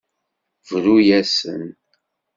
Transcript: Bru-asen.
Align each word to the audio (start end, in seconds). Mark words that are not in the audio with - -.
Bru-asen. 0.69 1.63